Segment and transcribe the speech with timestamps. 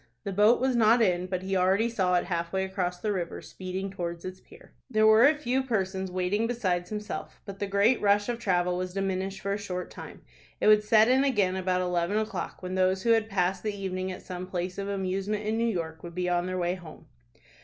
[0.23, 3.91] The boat was not in, but he already saw it halfway across the river, speeding
[3.91, 4.71] towards its pier.
[4.89, 8.95] There were a few persons waiting besides himself, but the great rush of travel was
[8.95, 10.23] diminished for a short time.
[10.59, 14.11] It would set in again about eleven o'clock when those who had passed the evening
[14.11, 17.05] at some place of amusement in New York would be on their way home.